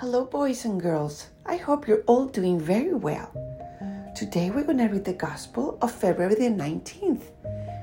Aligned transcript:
Hello, 0.00 0.24
boys 0.24 0.64
and 0.64 0.80
girls. 0.80 1.26
I 1.44 1.56
hope 1.56 1.88
you're 1.88 2.04
all 2.06 2.26
doing 2.26 2.60
very 2.60 2.94
well. 2.94 3.32
Today 4.14 4.48
we're 4.48 4.62
going 4.62 4.78
to 4.78 4.86
read 4.86 5.04
the 5.04 5.12
Gospel 5.12 5.76
of 5.82 5.90
February 5.90 6.36
the 6.36 6.42
19th, 6.42 7.24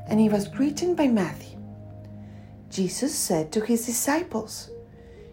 and 0.07 0.21
it 0.21 0.31
was 0.31 0.47
written 0.57 0.95
by 0.95 1.09
Matthew. 1.09 1.59
Jesus 2.69 3.13
said 3.13 3.51
to 3.51 3.59
his 3.59 3.85
disciples, 3.85 4.69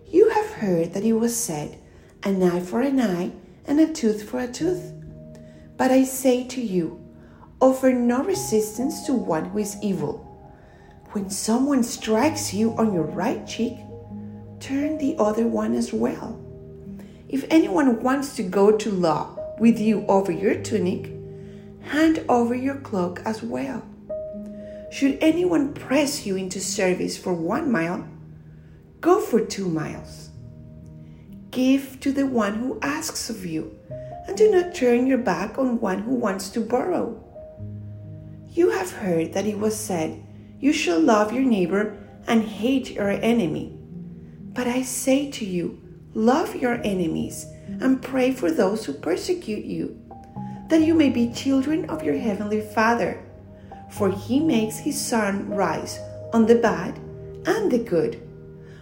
You 0.08 0.28
have 0.30 0.50
heard 0.54 0.92
that 0.94 1.04
it 1.04 1.12
was 1.12 1.36
said, 1.36 1.78
an 2.24 2.42
eye 2.42 2.58
for 2.58 2.80
an 2.80 3.00
eye 3.00 3.30
and 3.64 3.78
a 3.78 3.92
tooth 3.92 4.28
for 4.28 4.40
a 4.40 4.48
tooth. 4.48 4.92
But 5.76 5.92
I 5.92 6.02
say 6.02 6.42
to 6.48 6.60
you, 6.60 7.00
offer 7.60 7.92
no 7.92 8.24
resistance 8.24 9.06
to 9.06 9.12
one 9.12 9.44
who 9.44 9.58
is 9.58 9.80
evil. 9.84 10.18
When 11.12 11.30
someone 11.30 11.84
strikes 11.84 12.52
you 12.52 12.72
on 12.72 12.92
your 12.92 13.04
right 13.04 13.46
cheek, 13.46 13.78
turn 14.58 14.98
the 14.98 15.14
other 15.20 15.46
one 15.46 15.74
as 15.74 15.92
well. 15.92 16.41
If 17.32 17.46
anyone 17.48 18.02
wants 18.02 18.36
to 18.36 18.42
go 18.42 18.76
to 18.76 18.90
law 18.90 19.38
with 19.58 19.80
you 19.80 20.04
over 20.06 20.30
your 20.30 20.54
tunic, 20.56 21.10
hand 21.80 22.22
over 22.28 22.54
your 22.54 22.74
cloak 22.76 23.22
as 23.24 23.42
well. 23.42 23.82
Should 24.90 25.16
anyone 25.22 25.72
press 25.72 26.26
you 26.26 26.36
into 26.36 26.60
service 26.60 27.16
for 27.16 27.32
one 27.32 27.72
mile, 27.72 28.06
go 29.00 29.18
for 29.18 29.40
two 29.40 29.66
miles. 29.66 30.28
Give 31.50 31.98
to 32.00 32.12
the 32.12 32.26
one 32.26 32.56
who 32.56 32.78
asks 32.82 33.30
of 33.30 33.46
you, 33.46 33.78
and 34.28 34.36
do 34.36 34.50
not 34.50 34.74
turn 34.74 35.06
your 35.06 35.16
back 35.16 35.58
on 35.58 35.80
one 35.80 36.00
who 36.00 36.14
wants 36.14 36.50
to 36.50 36.60
borrow. 36.60 37.18
You 38.50 38.68
have 38.72 38.92
heard 38.92 39.32
that 39.32 39.46
it 39.46 39.58
was 39.58 39.74
said, 39.74 40.22
You 40.60 40.74
shall 40.74 41.00
love 41.00 41.32
your 41.32 41.44
neighbor 41.44 41.96
and 42.26 42.44
hate 42.44 42.90
your 42.90 43.08
enemy. 43.08 43.74
But 44.52 44.66
I 44.66 44.82
say 44.82 45.30
to 45.30 45.46
you, 45.46 45.81
Love 46.14 46.56
your 46.56 46.74
enemies 46.84 47.46
and 47.80 48.02
pray 48.02 48.32
for 48.32 48.50
those 48.50 48.84
who 48.84 48.92
persecute 48.92 49.64
you, 49.64 49.98
that 50.68 50.82
you 50.82 50.92
may 50.94 51.08
be 51.08 51.32
children 51.32 51.88
of 51.88 52.02
your 52.02 52.16
heavenly 52.16 52.60
Father. 52.60 53.18
For 53.90 54.10
he 54.10 54.38
makes 54.38 54.78
his 54.78 55.00
sun 55.00 55.48
rise 55.48 55.98
on 56.32 56.46
the 56.46 56.54
bad 56.56 56.98
and 57.46 57.70
the 57.70 57.78
good, 57.78 58.20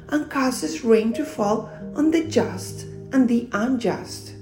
and 0.09 0.31
causes 0.31 0.85
rain 0.85 1.13
to 1.13 1.25
fall 1.25 1.71
on 1.95 2.11
the 2.11 2.25
just 2.25 2.83
and 3.13 3.29
the 3.29 3.49
unjust. 3.53 4.35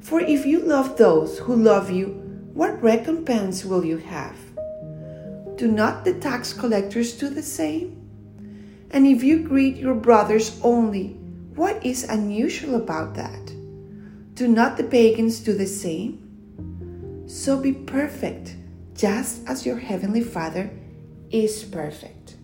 For 0.00 0.20
if 0.20 0.46
you 0.46 0.60
love 0.60 0.96
those 0.96 1.38
who 1.38 1.54
love 1.54 1.90
you, 1.90 2.08
what 2.54 2.82
recompense 2.82 3.64
will 3.64 3.84
you 3.84 3.98
have? 3.98 4.36
Do 5.56 5.68
not 5.68 6.04
the 6.04 6.14
tax 6.14 6.52
collectors 6.52 7.12
do 7.12 7.28
the 7.28 7.42
same? 7.42 8.00
And 8.90 9.06
if 9.06 9.22
you 9.22 9.40
greet 9.40 9.76
your 9.76 9.94
brothers 9.94 10.58
only, 10.62 11.18
what 11.54 11.84
is 11.86 12.04
unusual 12.04 12.74
about 12.74 13.14
that? 13.14 13.52
Do 14.34 14.48
not 14.48 14.76
the 14.76 14.84
pagans 14.84 15.38
do 15.38 15.52
the 15.52 15.66
same? 15.66 16.20
So 17.26 17.60
be 17.60 17.72
perfect, 17.72 18.56
just 18.94 19.46
as 19.48 19.64
your 19.64 19.78
heavenly 19.78 20.22
Father 20.22 20.70
is 21.30 21.62
perfect. 21.62 22.36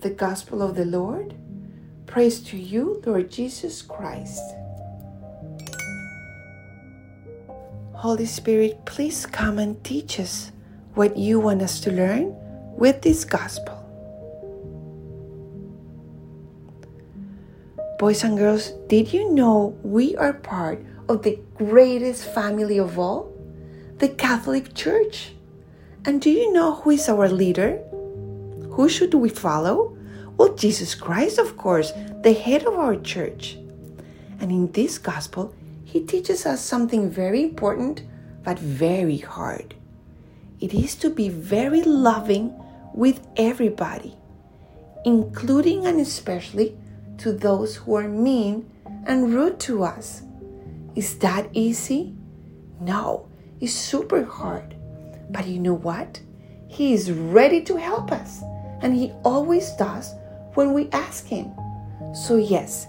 The 0.00 0.10
Gospel 0.10 0.62
of 0.62 0.74
the 0.74 0.86
Lord. 0.86 1.34
Praise 2.06 2.40
to 2.40 2.56
you, 2.56 3.02
Lord 3.04 3.30
Jesus 3.30 3.82
Christ. 3.82 4.42
Holy 7.92 8.26
Spirit, 8.26 8.84
please 8.84 9.26
come 9.26 9.58
and 9.58 9.82
teach 9.84 10.18
us 10.18 10.50
what 10.94 11.16
you 11.16 11.38
want 11.38 11.62
us 11.62 11.78
to 11.80 11.92
learn 11.92 12.34
with 12.76 13.02
this 13.02 13.24
Gospel. 13.24 13.81
Boys 18.02 18.24
and 18.24 18.36
girls, 18.36 18.72
did 18.88 19.12
you 19.12 19.30
know 19.30 19.78
we 19.84 20.16
are 20.16 20.32
part 20.32 20.84
of 21.08 21.22
the 21.22 21.38
greatest 21.54 22.24
family 22.34 22.76
of 22.76 22.98
all? 22.98 23.32
The 23.98 24.08
Catholic 24.08 24.74
Church. 24.74 25.34
And 26.04 26.20
do 26.20 26.28
you 26.28 26.52
know 26.52 26.74
who 26.74 26.90
is 26.90 27.08
our 27.08 27.28
leader? 27.28 27.76
Who 28.72 28.88
should 28.88 29.14
we 29.14 29.28
follow? 29.28 29.96
Well, 30.36 30.52
Jesus 30.56 30.96
Christ, 30.96 31.38
of 31.38 31.56
course, 31.56 31.92
the 32.24 32.32
head 32.32 32.64
of 32.64 32.74
our 32.74 32.96
church. 32.96 33.56
And 34.40 34.50
in 34.50 34.72
this 34.72 34.98
gospel, 34.98 35.54
he 35.84 36.00
teaches 36.00 36.44
us 36.44 36.60
something 36.60 37.08
very 37.08 37.44
important 37.44 38.02
but 38.42 38.58
very 38.58 39.18
hard. 39.18 39.76
It 40.58 40.74
is 40.74 40.96
to 40.96 41.08
be 41.08 41.28
very 41.28 41.82
loving 41.82 42.52
with 42.94 43.24
everybody, 43.36 44.16
including 45.04 45.86
and 45.86 46.00
especially 46.00 46.76
to 47.22 47.32
those 47.32 47.76
who 47.76 47.94
are 47.94 48.08
mean 48.08 48.68
and 49.06 49.32
rude 49.32 49.60
to 49.60 49.84
us. 49.84 50.22
Is 50.96 51.18
that 51.18 51.48
easy? 51.52 52.16
No, 52.80 53.28
it's 53.60 53.72
super 53.72 54.24
hard. 54.24 54.74
But 55.30 55.46
you 55.46 55.60
know 55.60 55.74
what? 55.74 56.20
He 56.66 56.92
is 56.92 57.12
ready 57.12 57.62
to 57.62 57.76
help 57.76 58.10
us, 58.10 58.42
and 58.80 58.92
He 58.92 59.12
always 59.24 59.70
does 59.74 60.14
when 60.54 60.72
we 60.72 60.90
ask 60.90 61.24
Him. 61.26 61.52
So, 62.12 62.34
yes, 62.34 62.88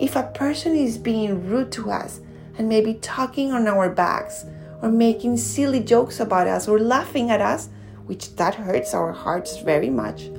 if 0.00 0.16
a 0.16 0.30
person 0.34 0.74
is 0.74 0.96
being 0.96 1.46
rude 1.50 1.70
to 1.72 1.90
us 1.90 2.20
and 2.56 2.66
maybe 2.66 2.94
talking 2.94 3.52
on 3.52 3.68
our 3.68 3.90
backs 3.90 4.46
or 4.80 4.88
making 4.88 5.36
silly 5.36 5.80
jokes 5.80 6.20
about 6.20 6.46
us 6.46 6.68
or 6.68 6.78
laughing 6.78 7.30
at 7.30 7.42
us, 7.42 7.68
which 8.06 8.34
that 8.36 8.54
hurts 8.54 8.94
our 8.94 9.12
hearts 9.12 9.58
very 9.58 9.90
much, 9.90 10.30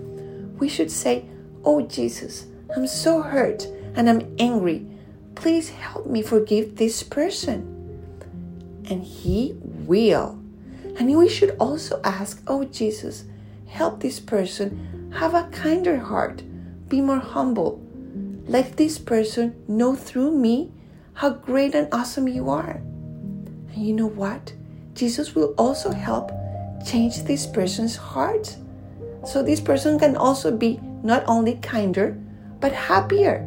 we 0.57 0.67
should 0.67 0.89
say, 0.89 1.25
Oh 1.63 1.81
Jesus, 1.81 2.47
I'm 2.76 2.88
so 2.88 3.22
hurt 3.22 3.68
and 3.96 4.09
I'm 4.09 4.36
angry. 4.40 4.86
Please 5.36 5.70
help 5.70 6.08
me 6.08 6.22
forgive 6.22 6.76
this 6.76 7.03
person. 7.03 7.72
And 8.90 9.03
He 9.03 9.56
will. 9.62 10.40
And 10.98 11.16
we 11.18 11.28
should 11.28 11.56
also 11.59 12.00
ask, 12.04 12.42
Oh 12.48 12.64
Jesus, 12.64 13.25
help 13.68 14.00
this 14.00 14.20
person 14.20 15.12
have 15.14 15.34
a 15.34 15.50
kinder 15.52 15.98
heart, 15.98 16.44
be 16.88 17.02
more 17.02 17.20
humble. 17.20 17.81
Let 18.48 18.78
this 18.78 19.00
person 19.00 19.56
know 19.68 19.96
through 19.96 20.31
me 20.31 20.72
how 21.14 21.31
great 21.31 21.74
and 21.74 21.88
awesome 21.92 22.28
you 22.28 22.50
are. 22.50 22.81
And 23.74 23.78
you 23.86 23.94
know 23.94 24.08
what? 24.08 24.54
Jesus 24.94 25.36
will 25.36 25.54
also 25.58 25.92
help 25.92 26.31
change 26.86 27.24
this 27.24 27.46
person's 27.46 27.96
heart. 27.96 28.56
So 29.25 29.42
this 29.42 29.59
person 29.59 29.98
can 30.00 30.16
also 30.16 30.56
be 30.56 30.80
not 31.04 31.24
only 31.28 31.56
kinder, 31.56 32.18
but 32.66 32.74
happier. 32.74 33.46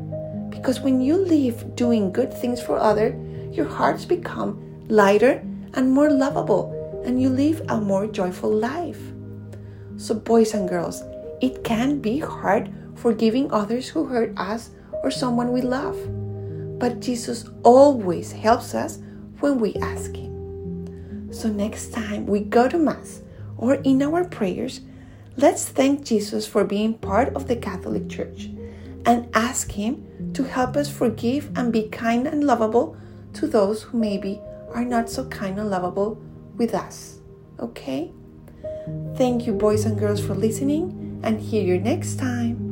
Because 0.49 0.79
when 0.79 1.01
you 1.01 1.17
live 1.17 1.75
doing 1.75 2.13
good 2.13 2.33
things 2.33 2.63
for 2.63 2.79
others, 2.79 3.19
your 3.51 3.67
hearts 3.67 4.05
become 4.05 4.63
lighter 4.87 5.43
and 5.75 5.91
more 5.91 6.09
lovable, 6.09 7.03
and 7.05 7.21
you 7.21 7.29
live 7.29 7.61
a 7.69 7.81
more 7.81 8.07
joyful 8.07 8.49
life. 8.49 9.01
So, 9.97 10.15
boys 10.15 10.55
and 10.55 10.69
girls, 10.69 11.03
it 11.43 11.65
can 11.65 11.99
be 11.99 12.21
hard 12.21 12.71
forgiving 12.95 13.51
others 13.51 13.89
who 13.89 14.05
hurt 14.05 14.39
us 14.39 14.71
or 15.03 15.11
someone 15.11 15.51
we 15.51 15.63
love. 15.63 15.99
But 16.79 17.01
Jesus 17.01 17.51
always 17.65 18.31
helps 18.31 18.73
us 18.73 19.01
when 19.41 19.59
we 19.59 19.75
ask 19.83 20.15
Him. 20.15 21.33
So, 21.33 21.49
next 21.49 21.93
time 21.93 22.25
we 22.27 22.39
go 22.39 22.69
to 22.69 22.79
Mass 22.79 23.23
or 23.57 23.83
in 23.83 24.01
our 24.01 24.23
prayers, 24.23 24.83
let's 25.37 25.69
thank 25.69 26.05
Jesus 26.05 26.47
for 26.47 26.63
being 26.63 26.95
part 26.95 27.35
of 27.35 27.49
the 27.49 27.57
Catholic 27.57 28.09
Church 28.09 28.51
and 29.09 29.27
ask 29.35 29.73
Him 29.73 30.05
to 30.35 30.45
help 30.45 30.77
us 30.77 30.91
forgive 30.91 31.51
and 31.57 31.73
be 31.73 31.89
kind 31.89 32.29
and 32.29 32.45
lovable 32.45 32.95
to 33.33 33.47
those 33.47 33.83
who 33.83 33.99
maybe 33.99 34.39
are 34.75 34.85
not 34.85 35.09
so 35.09 35.25
kind 35.29 35.59
and 35.59 35.71
lovable 35.71 36.21
with 36.57 36.75
us. 36.75 37.21
Okay? 37.59 38.13
Thank 39.17 39.47
you, 39.47 39.55
boys 39.55 39.87
and 39.87 39.99
girls, 39.99 40.21
for 40.21 40.35
listening, 40.35 41.21
and 41.25 41.41
hear 41.41 41.65
you 41.65 41.81
next 41.81 42.19
time. 42.19 42.68